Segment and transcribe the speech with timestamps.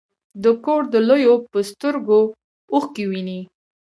[0.43, 2.21] د کور د لویو په سترګو
[2.73, 3.41] اوښکې وینې.